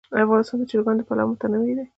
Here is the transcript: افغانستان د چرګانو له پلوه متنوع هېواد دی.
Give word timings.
افغانستان 0.23 0.57
د 0.59 0.63
چرګانو 0.71 0.97
له 0.99 1.03
پلوه 1.07 1.29
متنوع 1.29 1.67
هېواد 1.69 1.77
دی. 1.79 1.85